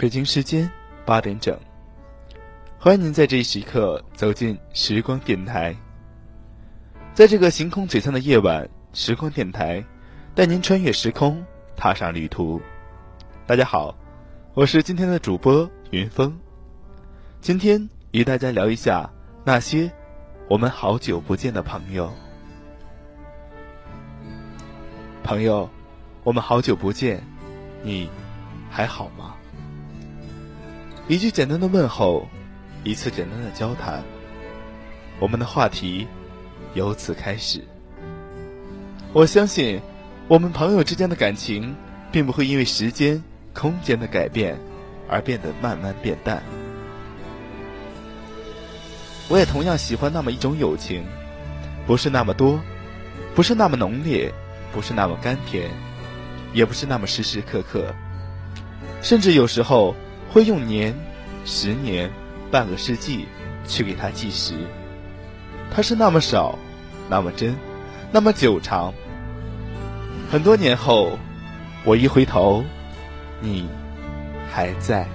[0.00, 0.66] 北京时间
[1.04, 1.54] 八点整，
[2.78, 5.76] 欢迎您在这一时刻走进时光电台。
[7.12, 9.84] 在这个星空璀璨的夜晚，时光电台
[10.34, 11.44] 带您穿越时空，
[11.76, 12.58] 踏上旅途。
[13.46, 13.94] 大家好，
[14.54, 16.34] 我是今天的主播云峰，
[17.42, 19.12] 今天与大家聊一下
[19.44, 19.92] 那些
[20.48, 22.10] 我们好久不见的朋友。
[25.22, 25.68] 朋友，
[26.24, 27.22] 我们好久不见，
[27.82, 28.08] 你
[28.70, 29.36] 还好吗？
[31.10, 32.24] 一句简单的问候，
[32.84, 34.00] 一次简单的交谈，
[35.18, 36.06] 我们的话题
[36.74, 37.64] 由此开始。
[39.12, 39.80] 我相信，
[40.28, 41.74] 我们朋友之间的感情，
[42.12, 43.20] 并不会因为时间、
[43.52, 44.56] 空间的改变
[45.08, 46.40] 而变得慢慢变淡。
[49.28, 51.04] 我也同样喜欢那么一种友情，
[51.88, 52.60] 不是那么多，
[53.34, 54.32] 不是那么浓烈，
[54.72, 55.68] 不是那么甘甜，
[56.52, 57.92] 也不是那么时时刻刻，
[59.02, 59.92] 甚至有时候。
[60.32, 60.94] 会用年、
[61.44, 62.10] 十年、
[62.50, 63.26] 半个世纪
[63.66, 64.54] 去给它计时，
[65.70, 66.58] 它是那么少，
[67.08, 67.54] 那么真，
[68.12, 68.92] 那么久长。
[70.30, 71.18] 很多年后，
[71.84, 72.64] 我一回头，
[73.40, 73.68] 你
[74.52, 75.08] 还在。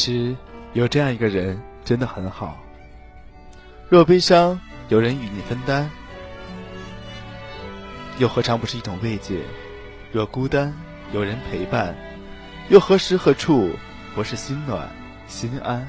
[0.00, 0.34] 实，
[0.72, 2.56] 有这样一个人真的很好。
[3.90, 5.90] 若悲伤，有人与你分担，
[8.18, 9.40] 又何尝不是一种慰藉？
[10.10, 10.74] 若孤单，
[11.12, 11.94] 有人陪伴，
[12.70, 13.70] 又何时何处
[14.14, 14.88] 不是心暖
[15.28, 15.86] 心安？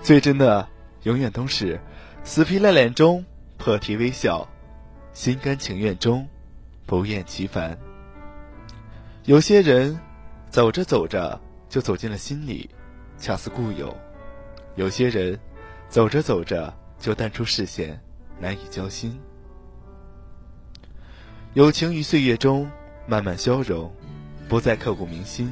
[0.00, 0.68] 最真的，
[1.02, 1.80] 永远都是
[2.22, 3.24] 死皮赖脸中
[3.58, 4.46] 破涕为笑，
[5.12, 6.28] 心甘情愿中
[6.86, 7.76] 不厌其烦。
[9.24, 9.98] 有些人，
[10.48, 11.40] 走着走着。
[11.72, 12.68] 就走进了心里，
[13.16, 13.88] 恰似故友；
[14.74, 15.40] 有些人，
[15.88, 16.70] 走着走着
[17.00, 17.98] 就淡出视线，
[18.38, 19.18] 难以交心。
[21.54, 22.70] 友情于岁月中
[23.06, 23.90] 慢慢消融，
[24.50, 25.48] 不再刻骨铭心；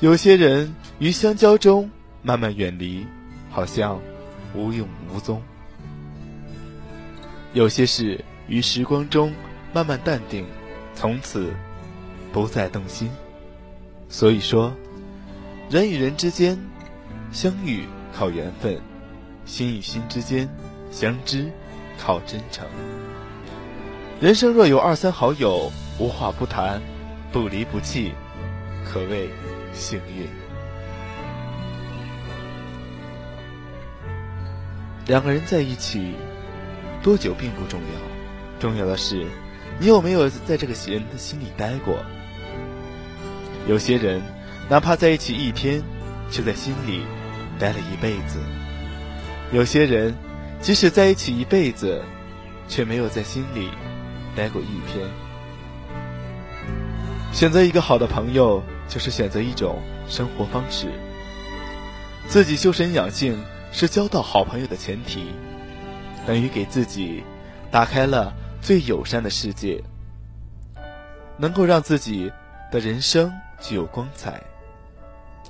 [0.00, 3.06] 有些人于相交中慢慢远离，
[3.48, 3.98] 好像
[4.54, 5.40] 无影无踪；
[7.54, 9.32] 有些事于时光中
[9.72, 10.44] 慢慢淡定，
[10.94, 11.54] 从此
[12.34, 13.10] 不再动心。
[14.10, 14.70] 所以说。
[15.70, 16.58] 人与人之间
[17.30, 18.80] 相遇靠缘分，
[19.44, 20.48] 心与心之间
[20.90, 21.48] 相知
[21.96, 22.66] 靠真诚。
[24.20, 25.70] 人生若有二三好友，
[26.00, 26.82] 无话不谈，
[27.30, 28.12] 不离不弃，
[28.84, 29.30] 可谓
[29.72, 30.26] 幸运。
[35.06, 36.14] 两个人在一起
[37.00, 39.24] 多久并不重要，重要的是
[39.78, 41.94] 你有没有在这个人的心里待过。
[43.68, 44.20] 有些人。
[44.70, 45.82] 哪怕在一起一天，
[46.30, 47.02] 却在心里
[47.58, 48.38] 待了一辈子。
[49.50, 50.14] 有些人，
[50.60, 52.00] 即使在一起一辈子，
[52.68, 53.68] 却没有在心里
[54.36, 55.04] 待过一天。
[57.32, 60.86] 选择一个好的朋友，就是选择一种生活方式。
[62.28, 63.36] 自己修身养性
[63.72, 65.32] 是交到好朋友的前提，
[66.24, 67.24] 等于给自己
[67.72, 68.32] 打开了
[68.62, 69.82] 最友善的世界，
[71.36, 72.30] 能够让自己
[72.70, 74.40] 的人生具有光彩。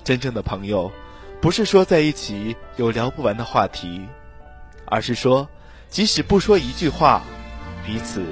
[0.04, 0.90] 真正的朋友，
[1.40, 4.00] 不是说在一起有聊不完的话题，
[4.86, 5.48] 而是说，
[5.88, 7.22] 即使不说一句话，
[7.86, 8.24] 彼此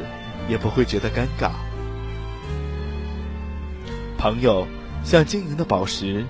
[0.49, 1.51] 也不会觉得尴尬。
[4.17, 4.67] 朋友
[5.05, 6.25] 像晶莹的宝石，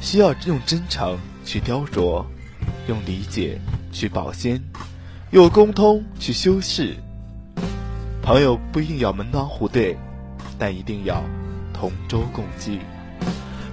[0.00, 2.24] 需要用真诚去雕琢，
[2.88, 3.58] 用理解
[3.90, 4.62] 去保鲜，
[5.30, 6.94] 用沟通去修饰。
[8.20, 9.96] 朋友不一定要门当户对，
[10.58, 11.22] 但一定要
[11.72, 12.78] 同舟共济。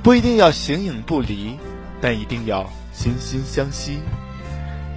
[0.10, 1.56] 不一定要形影不离，
[2.02, 4.00] 但一定要心心相惜；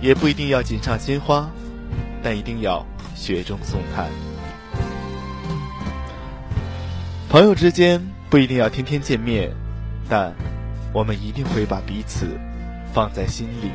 [0.00, 1.50] 也不一定要锦上添花，
[2.22, 2.82] 但一定要
[3.14, 4.06] 雪中送炭。
[7.28, 9.52] 朋友之间不一定要天天见面，
[10.08, 10.32] 但
[10.94, 12.28] 我们一定会把彼此
[12.94, 13.70] 放在心里。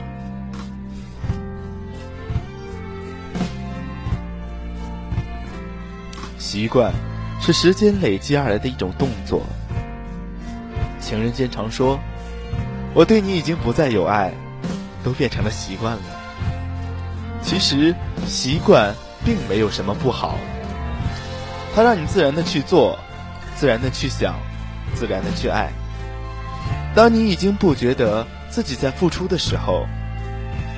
[6.40, 6.92] 习惯
[7.40, 9.46] 是时间累积而来的一种动作。
[11.08, 11.98] 情人间常说
[12.94, 14.34] ：“我对你已经不再有爱，
[15.06, 16.02] 都变成了习惯了。”
[17.42, 17.96] 其实，
[18.26, 18.94] 习惯
[19.24, 20.38] 并没有什么不好，
[21.74, 23.00] 它让你自然的去做，
[23.56, 24.36] 自然的去想，
[24.94, 25.70] 自然的去爱。
[26.94, 29.88] 当你已经不觉得自己在付出的时候，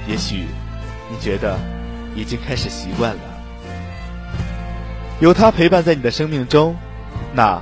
[0.07, 0.45] 也许
[1.09, 1.57] 你觉得
[2.15, 3.21] 已经开始习惯了。
[5.19, 6.75] 有他陪伴在你的生命中，
[7.33, 7.59] 那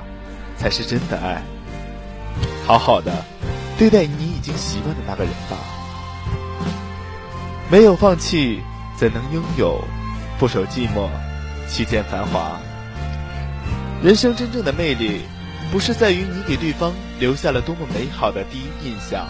[0.58, 1.40] 才是真的爱。
[2.68, 3.24] 好好的
[3.78, 5.56] 对待你已经习惯的那个人吧。
[7.70, 8.60] 没有放弃，
[8.94, 9.82] 怎能拥有？
[10.38, 11.08] 不守寂寞，
[11.66, 12.60] 岂见繁华？
[14.02, 15.22] 人生真正的魅力，
[15.72, 19.26] 不是在于你给对方留下了多么美好的第一印象，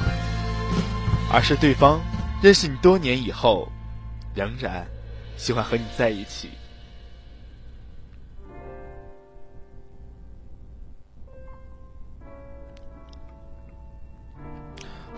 [1.32, 2.00] 而是对方
[2.42, 3.70] 认识你多年以后，
[4.34, 4.84] 仍然
[5.36, 6.50] 喜欢和你在一起。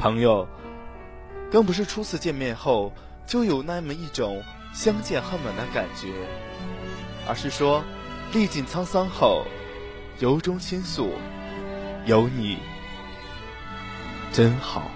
[0.00, 0.48] 朋友，
[1.52, 2.90] 更不是初次见面后
[3.26, 4.42] 就有那么一种
[4.72, 6.08] 相见恨晚的感觉，
[7.28, 7.84] 而是说，
[8.32, 9.44] 历尽沧桑后，
[10.18, 11.12] 由衷倾诉，
[12.06, 12.56] 有你
[14.32, 14.90] 真好。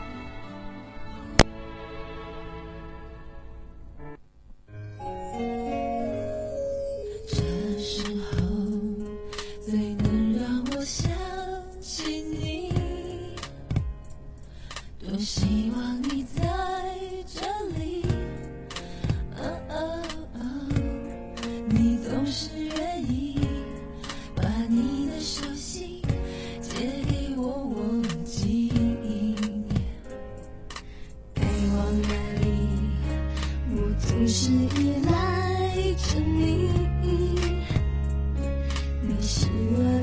[34.16, 36.70] 总是依赖着你。
[39.02, 39.93] 你是我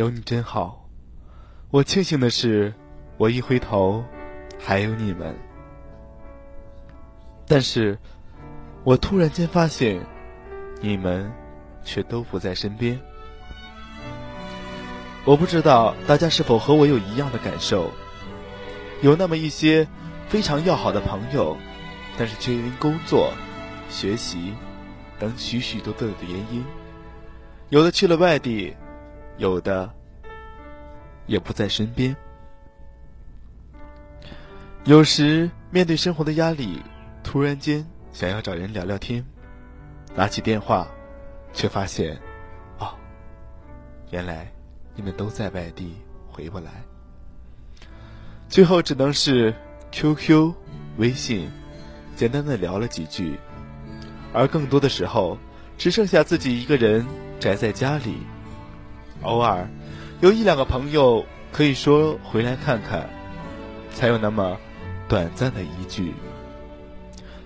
[0.00, 0.88] 有你真好。
[1.70, 2.72] 我庆幸的是，
[3.18, 4.02] 我一回头，
[4.58, 5.36] 还有你们。
[7.46, 7.98] 但是，
[8.82, 10.00] 我突然间发现，
[10.80, 11.30] 你们
[11.84, 12.98] 却都不在身边。
[15.26, 17.90] 我不知道大家是否和我有一样的感受，
[19.02, 19.86] 有那么一些
[20.30, 21.54] 非常要好的朋友，
[22.16, 23.34] 但是却因工作、
[23.90, 24.54] 学习
[25.18, 26.64] 等许许多多的原因，
[27.68, 28.74] 有的去了外地，
[29.40, 29.90] 有的
[31.26, 32.14] 也不在身边。
[34.84, 36.80] 有时面对生活的压力，
[37.24, 39.24] 突然间想要找人聊聊天，
[40.14, 40.86] 拿起电话，
[41.54, 42.16] 却发现，
[42.78, 42.94] 哦，
[44.10, 44.46] 原来。
[44.96, 45.94] 你们都在外地，
[46.28, 46.70] 回不来，
[48.50, 49.54] 最后只能是
[49.92, 50.52] QQ、
[50.98, 51.50] 微信，
[52.16, 53.38] 简单的聊了几句，
[54.34, 55.38] 而更多的时候，
[55.78, 57.06] 只剩下自己一个人
[57.38, 58.18] 宅在家里，
[59.22, 59.68] 偶尔
[60.20, 63.08] 有一两个朋友可以说回来看看，
[63.94, 64.56] 才有那么
[65.08, 66.14] 短暂的一句，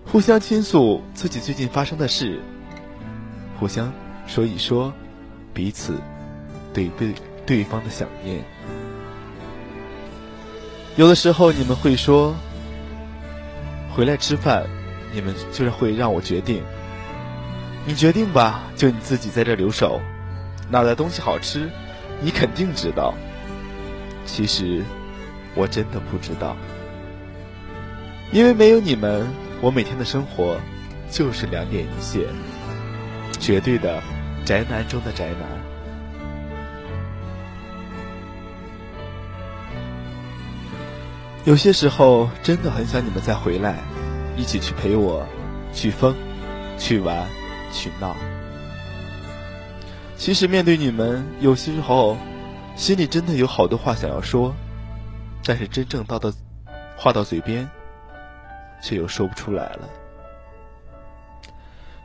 [0.06, 2.40] 互相倾诉自己最近发生的事，
[3.58, 3.92] 互相
[4.26, 4.92] 说一说
[5.52, 6.00] 彼此
[6.72, 7.14] 对对。
[7.46, 8.42] 对方的想念，
[10.96, 12.34] 有的时候你们会说
[13.94, 14.64] 回来吃饭，
[15.12, 16.62] 你们就是会让我决定。
[17.84, 20.00] 你决定吧，就你自己在这留守，
[20.70, 21.70] 哪的东西好吃，
[22.20, 23.14] 你肯定知道。
[24.26, 24.82] 其实
[25.54, 26.56] 我真的不知道，
[28.32, 29.26] 因为没有你们，
[29.60, 30.58] 我每天的生活
[31.10, 32.22] 就是两点一线，
[33.38, 34.02] 绝对的
[34.44, 35.64] 宅男中的宅男。
[41.44, 43.76] 有些时候真的很想你们再回来，
[44.34, 45.26] 一起去陪我，
[45.74, 46.14] 去疯，
[46.78, 47.28] 去玩，
[47.70, 48.16] 去闹。
[50.24, 52.16] 其实面对你们，有些时候
[52.76, 54.54] 心里真的有好多话想要说，
[55.44, 56.32] 但是真正到的
[56.96, 57.68] 话到嘴边，
[58.82, 59.80] 却又说不出来了。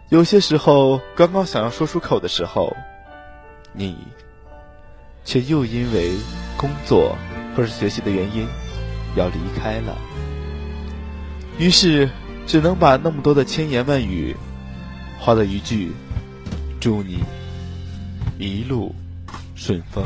[0.09, 2.75] 有些时候刚刚想要说出口的时候，
[3.71, 3.97] 你
[5.23, 6.11] 却又因为
[6.57, 7.15] 工作
[7.55, 8.45] 或是学习的原因。
[9.15, 9.97] 要离开了，
[11.57, 12.09] 于是
[12.45, 14.35] 只能把那么多的千言万语，
[15.17, 15.93] 化作一句
[16.81, 17.23] ：“祝你
[18.39, 18.95] 一路
[19.53, 20.01] 顺风。”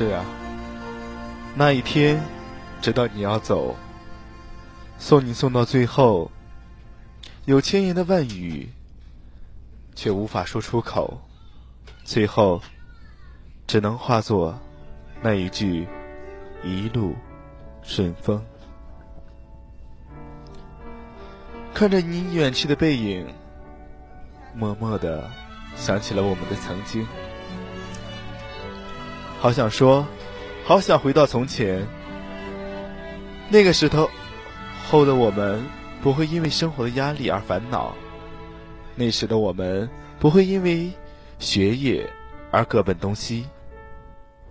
[0.00, 0.24] 是啊，
[1.54, 2.18] 那一天，
[2.80, 3.76] 知道你要走，
[4.98, 6.30] 送你送到最后，
[7.44, 8.66] 有千言的万语，
[9.94, 11.20] 却无法说出口，
[12.02, 12.62] 最后，
[13.66, 14.58] 只能化作
[15.20, 15.86] 那一句
[16.64, 17.14] “一路
[17.82, 18.42] 顺风”。
[21.74, 23.26] 看着你远去的背影，
[24.54, 25.30] 默默的
[25.76, 27.06] 想起了我们的曾经。
[29.40, 30.06] 好想说，
[30.66, 31.82] 好想回到从前。
[33.48, 34.10] 那个时候，
[34.86, 35.64] 后的我们
[36.02, 37.94] 不会因为生活的压力而烦恼；
[38.94, 40.92] 那时的我们不会因为
[41.38, 42.06] 学业
[42.50, 43.44] 而各奔东西；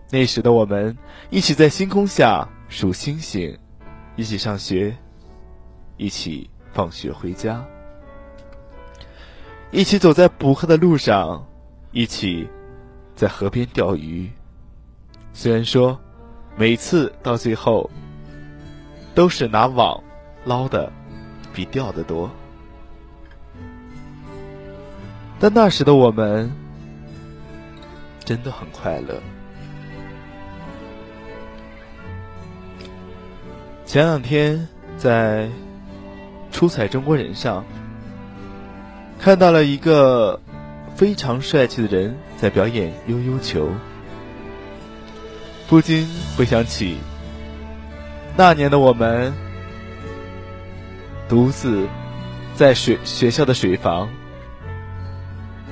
[0.10, 0.97] 那时的我们
[1.30, 3.56] 一起在星空下数星星，
[4.15, 4.97] 一起上学，
[5.97, 7.63] 一起放学回家，
[9.69, 11.47] 一起走在补课的路上，
[11.91, 12.49] 一起
[13.15, 14.28] 在河边钓鱼。
[15.41, 15.97] 虽然说，
[16.58, 17.89] 每次到最后，
[19.15, 20.04] 都是拿网
[20.43, 20.91] 捞的
[21.54, 22.30] 比钓的多，
[25.39, 26.52] 但那时的我们
[28.25, 29.15] 真的很快乐。
[33.86, 35.45] 前两天在
[36.52, 37.63] 《出彩中国人》上
[39.17, 40.41] 看到了一个
[40.95, 43.69] 非常帅气的人在表演悠悠球。
[45.69, 46.97] 不禁回想起
[48.36, 49.32] 那年的我们，
[51.27, 51.88] 独自
[52.55, 54.10] 在水学校的水房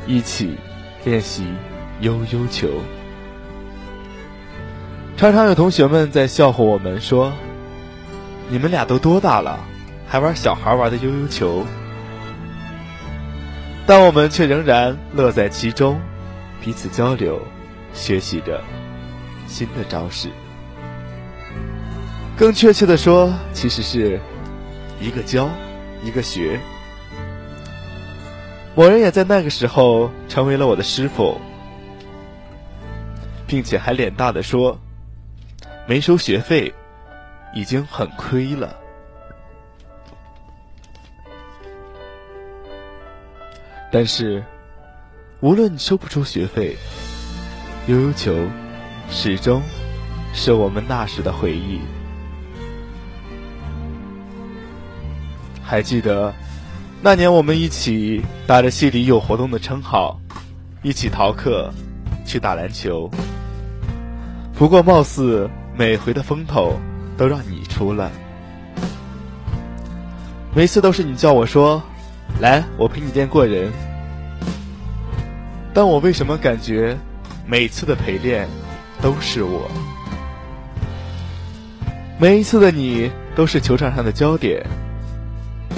[0.05, 0.55] 一起
[1.03, 1.47] 练习
[2.01, 2.67] 悠悠球。
[5.15, 7.33] 常常有同学们在笑话我们说
[8.49, 9.60] ：“你们俩都多大了，
[10.07, 11.65] 还玩小孩玩的悠悠球？”
[13.88, 15.99] 但我们却仍然乐在其中，
[16.62, 17.41] 彼此交流，
[17.93, 18.62] 学习着。
[19.47, 20.29] 新的招式，
[22.38, 24.19] 更确切的说，其实是
[24.99, 25.49] 一个教，
[26.03, 26.60] 一个学。
[28.75, 31.39] 某人也在那个时候成为了我的师傅，
[33.47, 34.79] 并且还脸大的说，
[35.88, 36.73] 没收学费，
[37.55, 38.77] 已经很亏了。
[43.91, 44.43] 但是，
[45.39, 46.75] 无论收不收学费，
[47.88, 48.36] 悠悠球。
[49.10, 49.62] 始终
[50.34, 51.80] 是我们那时的回忆。
[55.63, 56.34] 还记得
[57.02, 60.20] 那年我们一起打着系里有活动的称号，
[60.82, 61.72] 一起逃课
[62.26, 63.10] 去打篮球。
[64.54, 66.80] 不过貌似每回的风头
[67.17, 68.12] 都让你出了，
[70.56, 71.82] 每次都是你叫我说
[72.41, 73.72] ：“来，我陪你练过人。”
[75.74, 76.98] 但我为什么感觉
[77.46, 78.48] 每次的陪练？
[79.08, 79.72] 都是我，
[82.20, 84.62] 每一次的你都是球场上的焦点，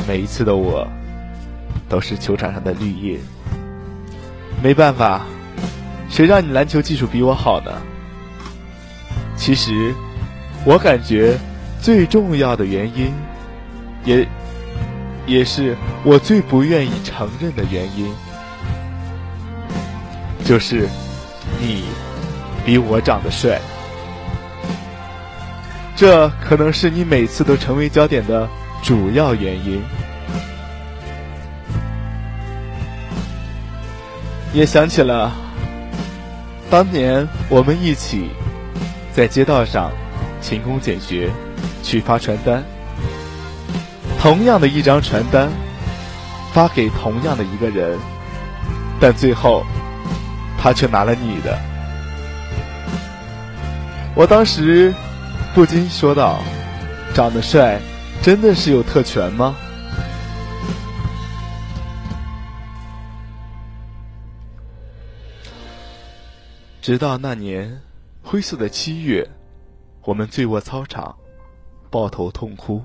[0.07, 0.87] 每一次的我
[1.87, 3.19] 都是球场上的绿叶。
[4.63, 5.27] 没办法，
[6.09, 7.71] 谁让你篮球技术比我好呢？
[9.37, 9.93] 其实，
[10.65, 11.37] 我感觉
[11.79, 13.13] 最重要的原因，
[14.05, 14.27] 也
[15.27, 18.11] 也是我最不愿意承认的原因，
[20.43, 20.89] 就是
[21.61, 21.83] 你。
[22.69, 23.59] 比我长得帅，
[25.95, 28.47] 这可能是你每次都成为焦点的
[28.83, 29.81] 主要原因。
[34.53, 35.31] 也想起了
[36.69, 38.29] 当年我们一起
[39.15, 39.91] 在街道上
[40.39, 41.27] 勤工俭学
[41.81, 42.63] 去发传单，
[44.19, 45.49] 同样的一张传单
[46.53, 47.97] 发给同样的一个人，
[48.99, 49.65] 但最后
[50.55, 51.68] 他却拿了你的。
[54.15, 54.93] 我当时
[55.55, 56.39] 不禁说道
[57.15, 57.79] ：“长得帅，
[58.21, 59.55] 真的是有特权吗？”
[66.81, 67.81] 直到那年
[68.23, 69.29] 灰色的七月，
[70.03, 71.15] 我们醉卧操场，
[71.89, 72.83] 抱头痛哭。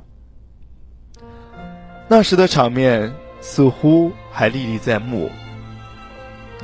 [2.06, 5.30] 那时的场面似乎还历历在目，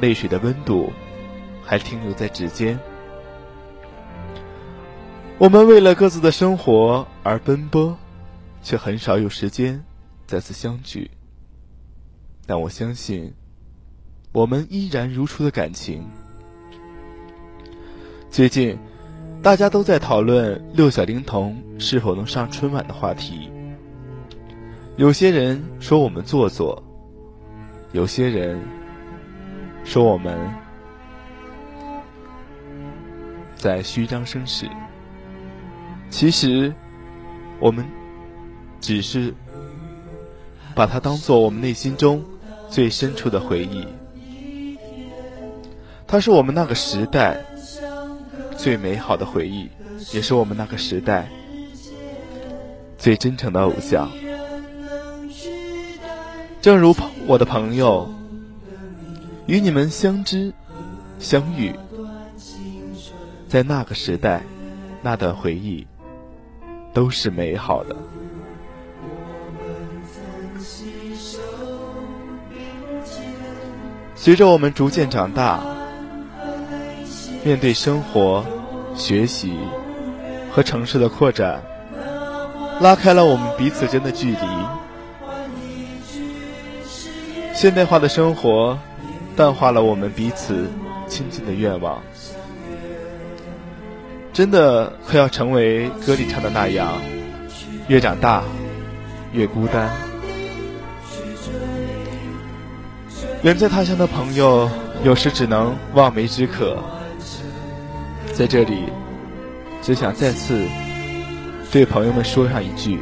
[0.01, 0.93] 泪水的温度
[1.65, 2.79] 还停留在指尖。
[5.41, 7.97] 我们为了各自的生活而奔波，
[8.63, 9.83] 却很少有时间
[10.27, 11.11] 再次相聚。
[12.45, 13.33] 但我相信，
[14.33, 16.07] 我们依然如初的感情。
[18.29, 18.79] 最近，
[19.43, 23.51] 大家都在讨论六小龄童是否能上春晚的话题。
[24.99, 26.83] 有些人说我们做作，
[27.93, 28.61] 有些人
[29.87, 30.39] 说我们
[33.57, 34.69] 在虚张声势。
[36.11, 36.75] 其实，
[37.61, 37.87] 我们
[38.81, 39.33] 只是
[40.75, 42.23] 把它当做我们内心中
[42.69, 43.87] 最深处的回忆。
[46.07, 47.45] 它是我们那个时代
[48.57, 49.71] 最美好的回忆，
[50.13, 51.29] 也是我们那个时代
[52.99, 54.11] 最真诚的偶像。
[56.61, 56.95] 正如
[57.27, 58.13] 我的朋友，
[59.47, 60.53] 与你们相知、
[61.19, 61.73] 相遇，
[63.49, 64.43] 在那个时代，
[65.03, 65.87] 那段回忆
[66.93, 67.97] 都是美好的。
[74.15, 75.61] 随着我们逐渐长大，
[77.43, 78.45] 面对生活、
[78.95, 79.57] 学习
[80.53, 81.63] 和城市的扩展，
[82.81, 84.39] 拉开了我们彼此间的距离。
[87.55, 88.79] 现代化的生活，
[89.37, 90.67] 淡化了我们彼此
[91.09, 92.03] 亲近的愿望。
[94.41, 96.95] 真的快要成为歌里唱的那样，
[97.89, 98.43] 越长大
[99.33, 99.91] 越孤单。
[103.43, 104.67] 远在他乡的朋友，
[105.05, 106.83] 有时只能望梅止渴。
[108.33, 108.85] 在这里，
[109.83, 110.67] 只想再次
[111.71, 112.99] 对朋友们说上一句：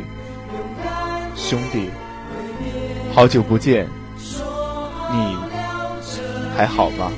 [1.36, 1.88] 兄弟，
[3.14, 3.86] 好久不见。
[5.12, 5.36] 你
[6.56, 7.12] 还好吗？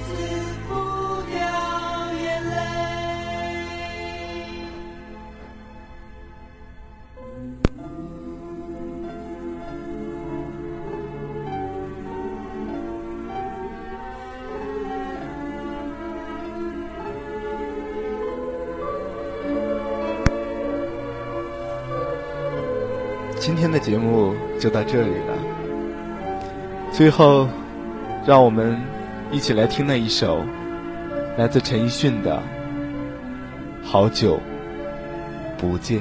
[23.40, 25.35] 今天的节目就到这里了，
[26.92, 27.48] 最后。
[28.26, 28.79] 让我们
[29.33, 30.44] 一起来听那一首
[31.38, 32.37] 来自陈奕迅的
[33.83, 34.38] 《好久
[35.57, 35.98] 不见》。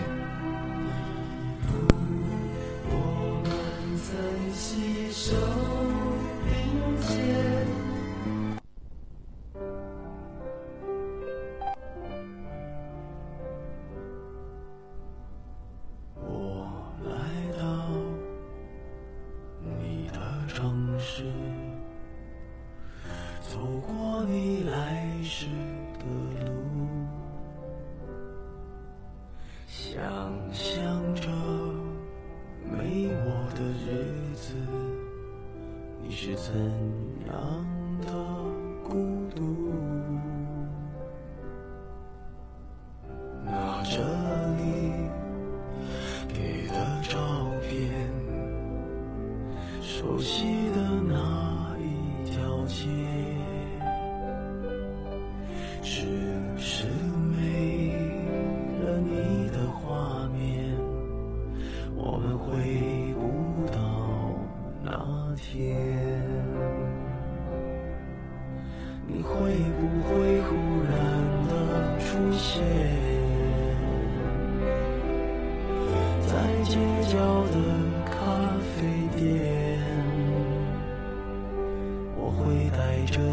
[23.49, 23.57] 走
[23.87, 24.08] 过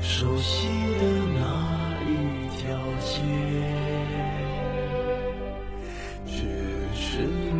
[0.00, 1.02] 熟悉的
[1.38, 1.40] 那
[2.06, 2.10] 一
[2.56, 2.60] 条
[3.00, 3.20] 街，
[6.26, 6.38] 只
[6.94, 7.59] 是。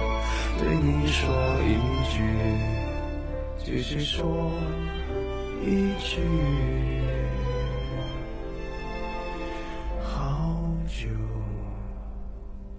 [0.63, 1.27] 对你说
[1.65, 1.73] 一
[2.07, 2.21] 句，
[3.65, 4.51] 只是说
[5.65, 6.21] 一句。
[10.03, 11.07] 好久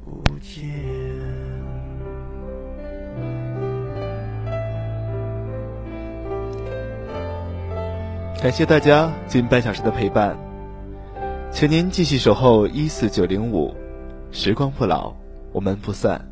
[0.04, 0.62] 不见。
[8.40, 10.38] 感谢大家近半小时的陪伴，
[11.50, 13.74] 请您继续守候一四九零五，
[14.30, 15.12] 时光不老，
[15.52, 16.31] 我们不散。